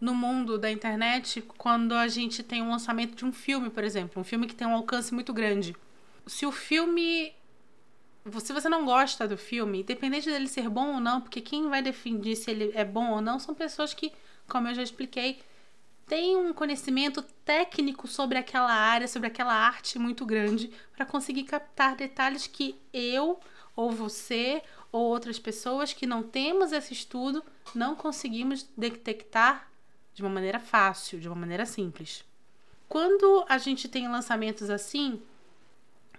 no 0.00 0.14
mundo 0.14 0.58
da 0.58 0.70
internet 0.70 1.42
quando 1.56 1.92
a 1.94 2.06
gente 2.08 2.42
tem 2.42 2.62
um 2.62 2.70
lançamento 2.70 3.16
de 3.16 3.24
um 3.24 3.32
filme, 3.32 3.70
por 3.70 3.82
exemplo, 3.82 4.20
um 4.20 4.24
filme 4.24 4.46
que 4.46 4.54
tem 4.54 4.66
um 4.66 4.74
alcance 4.74 5.12
muito 5.12 5.32
grande. 5.32 5.74
Se 6.26 6.46
o 6.46 6.52
filme. 6.52 7.32
Se 8.40 8.52
você 8.52 8.68
não 8.68 8.84
gosta 8.84 9.26
do 9.26 9.38
filme, 9.38 9.80
independente 9.80 10.28
dele 10.28 10.48
ser 10.48 10.68
bom 10.68 10.94
ou 10.94 11.00
não, 11.00 11.20
porque 11.20 11.40
quem 11.40 11.68
vai 11.68 11.80
definir 11.80 12.36
se 12.36 12.50
ele 12.50 12.70
é 12.74 12.84
bom 12.84 13.12
ou 13.12 13.22
não 13.22 13.38
são 13.38 13.54
pessoas 13.54 13.94
que, 13.94 14.12
como 14.46 14.68
eu 14.68 14.74
já 14.74 14.82
expliquei, 14.82 15.40
tem 16.08 16.36
um 16.36 16.54
conhecimento 16.54 17.22
técnico 17.44 18.08
sobre 18.08 18.38
aquela 18.38 18.72
área, 18.72 19.06
sobre 19.06 19.28
aquela 19.28 19.52
arte 19.52 19.98
muito 19.98 20.24
grande, 20.24 20.70
para 20.96 21.04
conseguir 21.04 21.44
captar 21.44 21.94
detalhes 21.94 22.46
que 22.46 22.80
eu, 22.92 23.38
ou 23.76 23.92
você, 23.92 24.62
ou 24.90 25.02
outras 25.02 25.38
pessoas 25.38 25.92
que 25.92 26.06
não 26.06 26.22
temos 26.22 26.72
esse 26.72 26.94
estudo, 26.94 27.44
não 27.74 27.94
conseguimos 27.94 28.66
detectar 28.76 29.70
de 30.14 30.22
uma 30.22 30.30
maneira 30.30 30.58
fácil, 30.58 31.20
de 31.20 31.28
uma 31.28 31.36
maneira 31.36 31.66
simples. 31.66 32.24
Quando 32.88 33.44
a 33.48 33.58
gente 33.58 33.86
tem 33.86 34.08
lançamentos 34.08 34.70
assim, 34.70 35.22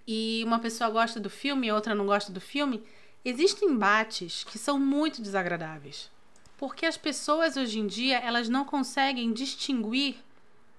e 0.08 0.43
uma 0.46 0.60
pessoa 0.60 0.89
gosta 0.89 1.19
do 1.19 1.29
filme 1.29 1.67
e 1.67 1.72
outra 1.72 1.96
não 1.96 2.05
gosta 2.05 2.31
do 2.31 2.39
filme, 2.39 2.84
existem 3.25 3.69
embates 3.69 4.43
que 4.43 4.60
são 4.60 4.79
muito 4.79 5.22
desagradáveis. 5.22 6.12
Porque 6.59 6.85
as 6.85 6.97
pessoas 6.97 7.55
hoje 7.55 7.79
em 7.79 7.87
dia, 7.87 8.19
elas 8.19 8.49
não 8.49 8.65
conseguem 8.65 9.31
distinguir 9.31 10.17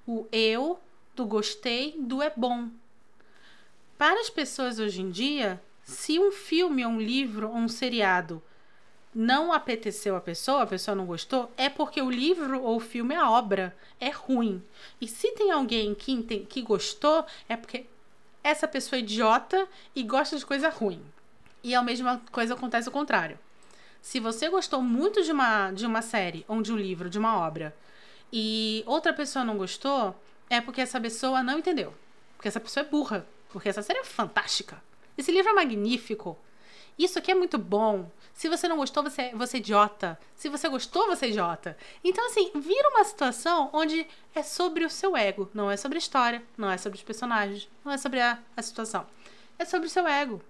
o 0.06 0.26
eu 0.30 0.78
do 1.16 1.24
gostei 1.24 1.96
do 1.98 2.22
é 2.22 2.30
bom. 2.36 2.68
Para 3.96 4.20
as 4.20 4.28
pessoas 4.28 4.78
hoje 4.78 5.00
em 5.00 5.10
dia, 5.10 5.58
se 5.82 6.18
um 6.18 6.30
filme 6.30 6.84
ou 6.84 6.92
um 6.92 7.00
livro 7.00 7.48
ou 7.48 7.56
um 7.56 7.66
seriado 7.66 8.42
não 9.14 9.54
apeteceu 9.54 10.14
a 10.14 10.20
pessoa, 10.20 10.64
a 10.64 10.66
pessoa 10.66 10.94
não 10.94 11.06
gostou, 11.06 11.50
é 11.56 11.70
porque 11.70 12.02
o 12.02 12.10
livro 12.10 12.62
ou 12.62 12.76
o 12.76 12.80
filme, 12.80 13.14
a 13.14 13.30
obra, 13.30 13.74
é 13.98 14.10
ruim. 14.10 14.62
E 15.00 15.08
se 15.08 15.32
tem 15.32 15.50
alguém 15.50 15.94
que, 15.94 16.22
que 16.22 16.60
gostou, 16.60 17.24
é 17.48 17.56
porque 17.56 17.86
essa 18.44 18.68
pessoa 18.68 18.98
é 18.98 19.02
idiota 19.02 19.66
e 19.96 20.02
gosta 20.02 20.36
de 20.36 20.44
coisa 20.44 20.68
ruim. 20.68 21.02
E 21.64 21.74
a 21.74 21.82
mesma 21.82 22.20
coisa 22.30 22.52
acontece 22.52 22.86
ao 22.86 22.92
contrário. 22.92 23.38
Se 24.00 24.18
você 24.18 24.48
gostou 24.48 24.82
muito 24.82 25.22
de 25.22 25.32
uma, 25.32 25.70
de 25.72 25.86
uma 25.86 26.02
série, 26.02 26.44
ou 26.48 26.62
de 26.62 26.72
um 26.72 26.76
livro, 26.76 27.10
de 27.10 27.18
uma 27.18 27.38
obra, 27.38 27.74
e 28.32 28.82
outra 28.86 29.12
pessoa 29.12 29.44
não 29.44 29.56
gostou, 29.56 30.14
é 30.48 30.60
porque 30.60 30.80
essa 30.80 31.00
pessoa 31.00 31.42
não 31.42 31.58
entendeu. 31.58 31.94
Porque 32.36 32.48
essa 32.48 32.60
pessoa 32.60 32.84
é 32.84 32.88
burra. 32.88 33.26
Porque 33.50 33.68
essa 33.68 33.82
série 33.82 33.98
é 33.98 34.04
fantástica. 34.04 34.82
Esse 35.18 35.30
livro 35.32 35.50
é 35.50 35.54
magnífico. 35.54 36.38
Isso 36.98 37.18
aqui 37.18 37.30
é 37.30 37.34
muito 37.34 37.58
bom. 37.58 38.10
Se 38.34 38.48
você 38.48 38.68
não 38.68 38.76
gostou, 38.76 39.02
você, 39.02 39.30
você 39.34 39.56
é 39.56 39.60
idiota. 39.60 40.18
Se 40.34 40.48
você 40.48 40.68
gostou, 40.68 41.06
você 41.06 41.26
é 41.26 41.28
idiota. 41.30 41.76
Então, 42.04 42.26
assim, 42.26 42.50
vira 42.54 42.88
uma 42.90 43.04
situação 43.04 43.70
onde 43.72 44.06
é 44.34 44.42
sobre 44.42 44.84
o 44.84 44.90
seu 44.90 45.16
ego. 45.16 45.50
Não 45.52 45.70
é 45.70 45.76
sobre 45.76 45.96
a 45.96 45.98
história, 45.98 46.42
não 46.56 46.70
é 46.70 46.76
sobre 46.76 46.98
os 46.98 47.02
personagens, 47.02 47.68
não 47.84 47.92
é 47.92 47.98
sobre 47.98 48.20
a, 48.20 48.38
a 48.56 48.62
situação. 48.62 49.06
É 49.58 49.64
sobre 49.64 49.86
o 49.86 49.90
seu 49.90 50.06
ego. 50.06 50.42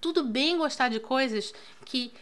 Tudo 0.00 0.24
bem 0.24 0.56
gostar 0.58 0.88
de 0.88 1.00
coisas 1.00 1.52
que 1.84 2.12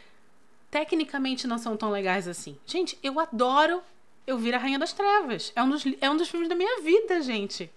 tecnicamente 0.70 1.46
não 1.46 1.58
são 1.58 1.76
tão 1.76 1.90
legais 1.90 2.28
assim. 2.28 2.58
Gente, 2.66 2.98
eu 3.02 3.18
adoro 3.20 3.82
Eu 4.26 4.38
Vir 4.38 4.54
a 4.54 4.58
Rainha 4.58 4.78
das 4.78 4.92
Trevas. 4.92 5.52
É 5.54 5.62
um 5.62 5.70
dos, 5.70 5.84
é 6.00 6.10
um 6.10 6.16
dos 6.16 6.28
filmes 6.28 6.48
da 6.48 6.54
minha 6.54 6.80
vida, 6.82 7.20
gente. 7.22 7.70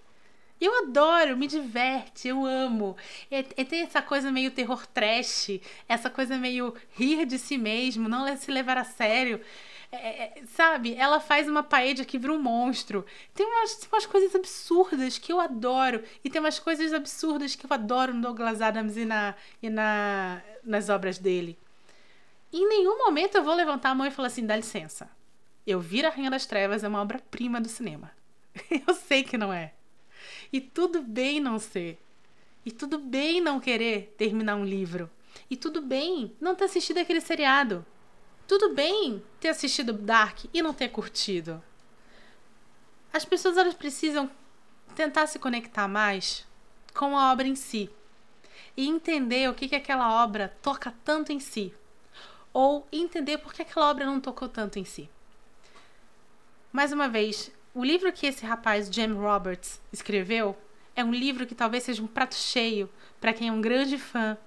Eu 0.59 0.83
adoro, 0.83 1.37
me 1.37 1.47
diverte, 1.47 2.27
eu 2.27 2.45
amo. 2.45 2.97
É, 3.31 3.39
é 3.39 3.63
tem 3.63 3.81
essa 3.81 4.01
coisa 4.01 4.29
meio 4.31 4.51
terror 4.51 4.85
trash, 4.87 5.59
essa 5.87 6.09
coisa 6.09 6.37
meio 6.37 6.73
rir 6.91 7.25
de 7.25 7.39
si 7.39 7.57
mesmo, 7.57 8.09
não 8.09 8.35
se 8.35 8.51
levar 8.51 8.77
a 8.77 8.83
sério. 8.83 9.39
É, 9.91 10.39
é, 10.39 10.43
sabe? 10.45 10.93
Ela 10.95 11.19
faz 11.19 11.47
uma 11.47 11.63
paella 11.63 12.05
que 12.05 12.19
vira 12.19 12.33
um 12.33 12.41
monstro. 12.41 13.05
Tem 13.33 13.45
umas, 13.45 13.75
tem 13.75 13.89
umas 13.91 14.05
coisas 14.05 14.35
absurdas 14.35 15.17
que 15.17 15.31
eu 15.31 15.39
adoro. 15.39 16.03
E 16.23 16.29
tem 16.29 16.41
umas 16.41 16.59
coisas 16.59 16.93
absurdas 16.93 17.55
que 17.55 17.65
eu 17.65 17.73
adoro 17.73 18.13
no 18.13 18.21
Douglas 18.21 18.61
Adams 18.61 18.97
e, 18.97 19.05
na, 19.05 19.35
e 19.63 19.69
na, 19.69 20.41
nas 20.63 20.89
obras 20.89 21.17
dele. 21.17 21.57
Em 22.51 22.67
nenhum 22.67 22.97
momento 22.97 23.35
eu 23.35 23.43
vou 23.43 23.53
levantar 23.53 23.91
a 23.91 23.95
mão 23.95 24.07
e 24.07 24.11
falar 24.11 24.27
assim: 24.27 24.45
dá 24.45 24.55
licença. 24.55 25.09
Eu 25.65 25.79
Vir 25.79 26.05
a 26.05 26.09
Rainha 26.09 26.31
das 26.31 26.45
Trevas 26.45 26.83
é 26.83 26.87
uma 26.87 27.01
obra-prima 27.01 27.61
do 27.61 27.69
cinema. 27.69 28.11
Eu 28.87 28.93
sei 28.95 29.23
que 29.23 29.37
não 29.37 29.53
é. 29.53 29.73
E 30.51 30.59
tudo 30.59 31.01
bem 31.01 31.39
não 31.39 31.59
ser. 31.59 32.01
E 32.65 32.71
tudo 32.71 32.97
bem 32.97 33.39
não 33.39 33.59
querer 33.59 34.15
terminar 34.17 34.55
um 34.55 34.65
livro. 34.65 35.09
E 35.49 35.55
tudo 35.55 35.81
bem 35.81 36.35
não 36.41 36.55
ter 36.55 36.65
assistido 36.65 36.97
aquele 36.97 37.21
seriado. 37.21 37.85
Tudo 38.47 38.73
bem 38.73 39.23
ter 39.39 39.49
assistido 39.49 39.93
Dark 39.93 40.45
e 40.51 40.61
não 40.61 40.73
ter 40.73 40.89
curtido. 40.89 41.61
As 43.13 43.23
pessoas 43.23 43.57
elas 43.57 43.75
precisam 43.75 44.29
tentar 44.95 45.27
se 45.27 45.37
conectar 45.37 45.87
mais 45.87 46.47
com 46.95 47.15
a 47.15 47.31
obra 47.31 47.47
em 47.47 47.55
si 47.55 47.89
e 48.75 48.87
entender 48.87 49.49
o 49.49 49.53
que, 49.53 49.67
que 49.67 49.75
aquela 49.75 50.23
obra 50.23 50.55
toca 50.61 50.93
tanto 51.03 51.31
em 51.31 51.39
si, 51.39 51.73
ou 52.53 52.87
entender 52.91 53.37
por 53.37 53.53
que 53.53 53.61
aquela 53.61 53.89
obra 53.89 54.05
não 54.05 54.19
tocou 54.19 54.49
tanto 54.49 54.79
em 54.79 54.85
si. 54.85 55.09
Mais 56.71 56.91
uma 56.91 57.07
vez, 57.07 57.51
o 57.73 57.83
livro 57.83 58.11
que 58.11 58.27
esse 58.27 58.45
rapaz, 58.45 58.89
Jim 58.91 59.13
Roberts, 59.13 59.79
escreveu 59.91 60.55
é 60.95 61.03
um 61.03 61.13
livro 61.13 61.47
que 61.47 61.55
talvez 61.55 61.83
seja 61.83 62.03
um 62.03 62.07
prato 62.07 62.35
cheio 62.35 62.89
para 63.21 63.33
quem 63.33 63.47
é 63.47 63.51
um 63.51 63.61
grande 63.61 63.97
fã 63.97 64.37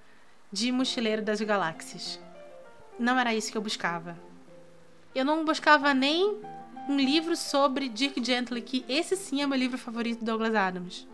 de 0.51 0.71
Mochileiro 0.71 1.21
das 1.21 1.41
Galáxias. 1.41 2.19
Não 2.99 3.17
era 3.19 3.33
isso 3.33 3.51
que 3.51 3.57
eu 3.57 3.61
buscava. 3.61 4.17
Eu 5.15 5.25
não 5.25 5.43
buscava 5.43 5.93
nem 5.93 6.39
um 6.87 6.97
livro 6.97 7.35
sobre 7.35 7.89
Dirk 7.89 8.23
Gently, 8.23 8.61
que 8.61 8.85
esse 8.87 9.15
sim 9.15 9.41
é 9.41 9.47
meu 9.47 9.57
livro 9.57 9.77
favorito 9.77 10.19
do 10.19 10.25
Douglas 10.25 10.53
Adams. 10.53 11.07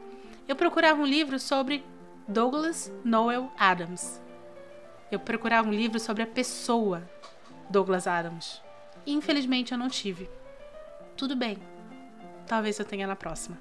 Eu 0.47 0.55
procurava 0.55 1.01
um 1.01 1.05
livro 1.05 1.39
sobre 1.39 1.85
Douglas 2.27 2.91
Noel 3.03 3.51
Adams. 3.57 4.19
Eu 5.11 5.19
procurava 5.19 5.67
um 5.67 5.71
livro 5.71 5.99
sobre 5.99 6.23
a 6.23 6.27
pessoa 6.27 7.07
Douglas 7.69 8.05
Adams. 8.05 8.61
Infelizmente 9.05 9.71
eu 9.71 9.77
não 9.77 9.89
tive. 9.89 10.29
Tudo 11.17 11.35
bem. 11.35 11.57
Talvez 12.45 12.77
eu 12.79 12.85
tenha 12.85 13.07
na 13.07 13.15
próxima. 13.15 13.57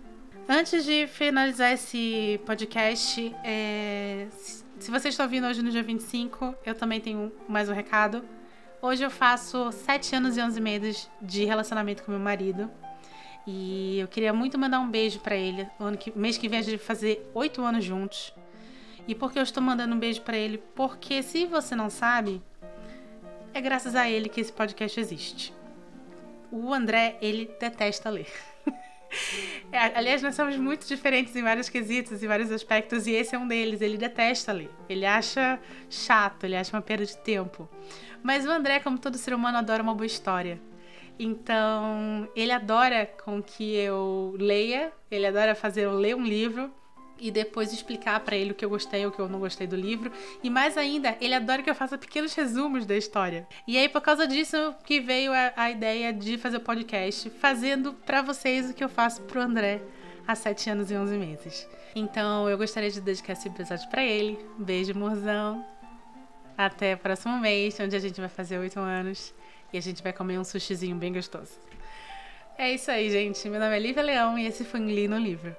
Antes 0.49 0.85
de 0.85 1.07
finalizar 1.07 1.73
esse 1.73 2.41
podcast, 2.47 3.35
é... 3.45 4.29
se 4.79 4.91
você 4.91 5.09
está 5.09 5.25
ouvindo 5.25 5.47
hoje 5.47 5.63
no 5.63 5.71
dia 5.71 5.83
25, 5.83 6.55
eu 6.65 6.75
também 6.75 7.01
tenho 7.01 7.33
mais 7.49 7.69
um 7.69 7.75
recado. 7.75 8.25
Hoje 8.81 9.03
eu 9.03 9.11
faço 9.11 9.73
7 9.73 10.17
anos 10.17 10.37
e 10.37 10.41
11 10.41 10.61
meses 10.61 11.11
de 11.21 11.45
relacionamento 11.45 12.03
com 12.03 12.13
meu 12.13 12.21
marido. 12.21 12.71
E 13.47 13.99
eu 13.99 14.09
queria 14.09 14.33
muito 14.33 14.59
mandar 14.59 14.81
um 14.81 14.91
beijo 14.91 15.21
para 15.21 15.35
ele. 15.35 15.67
Ano 15.81 15.97
que, 15.97 16.17
mês 16.17 16.37
que 16.39 16.49
vem 16.49 16.59
a 16.59 16.63
gente 16.63 16.77
vai 16.77 16.87
fazer 16.87 17.31
8 17.35 17.63
anos 17.63 17.85
juntos. 17.85 18.33
E 19.09 19.15
por 19.15 19.33
que 19.33 19.39
eu 19.39 19.43
estou 19.43 19.63
mandando 19.63 19.95
um 19.95 19.99
beijo 19.99 20.21
para 20.21 20.37
ele? 20.37 20.59
Porque 20.59 21.23
se 21.23 21.47
você 21.47 21.75
não 21.75 21.89
sabe, 21.89 22.43
é 23.55 23.61
graças 23.61 23.97
a 23.97 24.07
ele 24.09 24.29
que 24.29 24.39
esse 24.39 24.53
podcast 24.53 25.01
existe. 25.01 25.55
O 26.53 26.75
André, 26.75 27.17
ele 27.23 27.51
detesta 27.59 28.11
ler. 28.11 28.31
É, 29.73 29.99
aliás, 29.99 30.21
nós 30.21 30.35
somos 30.35 30.57
muito 30.57 30.87
diferentes 30.87 31.35
em 31.35 31.43
vários 31.43 31.71
quesitos, 31.71 32.23
em 32.23 32.27
vários 32.27 32.53
aspectos, 32.53 33.07
e 33.07 33.13
esse 33.13 33.35
é 33.35 33.39
um 33.39 33.49
deles. 33.49 33.81
Ele 33.81 33.97
detesta 33.97 34.53
ler. 34.53 34.71
Ele 34.87 35.07
acha 35.07 35.59
chato, 35.89 36.45
ele 36.45 36.55
acha 36.55 36.77
uma 36.77 36.83
perda 36.83 37.07
de 37.07 37.17
tempo. 37.17 37.67
Mas 38.23 38.45
o 38.45 38.51
André, 38.51 38.81
como 38.81 38.99
todo 38.99 39.17
ser 39.17 39.33
humano, 39.33 39.57
adora 39.57 39.83
uma 39.83 39.95
boa 39.95 40.05
história. 40.05 40.61
Então, 41.19 42.29
ele 42.37 42.53
adora 42.53 43.07
com 43.25 43.43
que 43.43 43.75
eu 43.77 44.37
leia, 44.39 44.93
ele 45.11 45.27
adora 45.27 45.55
fazer 45.55 45.87
eu 45.87 45.93
ler 45.95 46.15
um 46.15 46.25
livro 46.25 46.71
e 47.21 47.31
depois 47.31 47.73
explicar 47.73 48.21
para 48.21 48.37
ele 48.37 48.53
o 48.53 48.55
que 48.55 48.65
eu 48.65 48.71
gostei 48.71 49.05
ou 49.05 49.11
o 49.11 49.15
que 49.15 49.21
eu 49.21 49.29
não 49.29 49.39
gostei 49.39 49.67
do 49.67 49.77
livro. 49.77 50.11
E 50.43 50.51
mais 50.51 50.77
ainda, 50.77 51.17
ele 51.21 51.35
adora 51.35 51.63
que 51.63 51.71
eu 51.71 51.75
faça 51.75 51.99
pequenos 51.99 52.35
resumos 52.35 52.87
da 52.87 52.97
história. 52.97 53.47
E 53.67 53.77
aí, 53.77 53.89
por 53.89 54.01
causa 54.01 54.27
disso, 54.27 54.75
que 54.85 55.01
veio 55.01 55.33
a, 55.33 55.53
a 55.57 55.71
ideia 55.71 56.13
de 56.13 56.39
fazer 56.39 56.59
o 56.59 56.61
podcast, 56.61 57.31
fazendo 57.31 57.93
para 57.93 58.23
vocês 58.23 58.71
o 58.71 58.75
que 58.75 58.85
eu 58.85 58.89
faço 58.89 59.23
pro 59.23 59.41
André 59.41 59.83
há 60.27 60.35
7 60.35 60.71
anos 60.71 60.91
e 60.91 60.95
11 60.95 61.17
meses. 61.17 61.69
Então, 61.95 62.49
eu 62.49 62.59
gostaria 62.59 62.91
de 62.91 63.01
dedicar 63.01 63.33
esse 63.33 63.49
episódio 63.49 63.89
para 63.89 64.03
ele. 64.03 64.39
beijo, 64.59 64.95
morzão. 64.97 65.65
Até 66.57 66.95
o 66.95 66.99
próximo 66.99 67.39
mês, 67.39 67.79
onde 67.81 67.95
a 67.95 67.99
gente 67.99 68.21
vai 68.21 68.29
fazer 68.29 68.59
8 68.59 68.79
anos. 68.79 69.35
E 69.73 69.79
a 69.79 69.81
gente 69.81 70.03
vai 70.03 70.13
comer 70.13 70.39
um 70.39 70.45
sushizinho 70.45 70.97
bem 70.97 71.13
gostoso. 71.13 71.53
É 72.57 72.73
isso 72.73 72.91
aí, 72.91 73.09
gente. 73.09 73.49
Meu 73.49 73.61
nome 73.61 73.77
é 73.77 73.79
Lívia 73.79 74.03
Leão 74.03 74.37
e 74.39 74.47
esse 74.47 74.65
foi 74.65 74.81
um 74.81 74.87
Li 74.87 75.07
no 75.07 75.17
Livro. 75.19 75.55